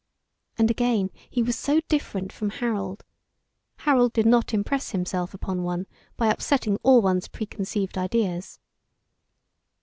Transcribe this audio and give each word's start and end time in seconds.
And 0.57 0.71
again 0.71 1.11
he 1.29 1.43
was 1.43 1.55
so 1.55 1.79
different 1.87 2.33
from 2.33 2.49
Harold; 2.49 3.03
Harold 3.75 4.13
did 4.13 4.25
not 4.25 4.51
impress 4.51 4.89
himself 4.89 5.35
upon 5.35 5.61
one 5.61 5.85
by 6.17 6.31
upsetting 6.31 6.79
all 6.81 7.03
one's 7.03 7.27
preconceived 7.27 7.99
ideas. 7.99 8.57